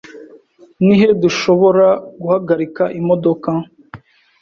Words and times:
Ni 0.85 0.95
he 0.99 1.09
dushobora 1.21 1.87
guhagarika 2.23 2.83
imodoka? 2.99 3.49